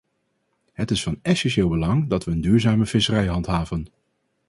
[0.73, 3.85] Het is van essentieel belang dat we een duurzame visserij handhaven.